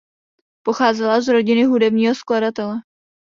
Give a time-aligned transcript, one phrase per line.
[0.65, 2.75] Pocházela z rodiny hudebního skladatele.